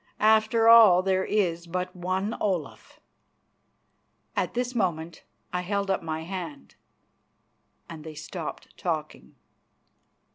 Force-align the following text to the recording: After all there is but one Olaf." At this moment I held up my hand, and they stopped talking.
After 0.25 0.67
all 0.67 1.03
there 1.03 1.23
is 1.25 1.67
but 1.67 1.95
one 1.95 2.35
Olaf." 2.41 2.99
At 4.35 4.55
this 4.55 4.73
moment 4.73 5.21
I 5.53 5.61
held 5.61 5.91
up 5.91 6.01
my 6.01 6.23
hand, 6.23 6.73
and 7.87 8.03
they 8.03 8.15
stopped 8.15 8.75
talking. 8.79 9.35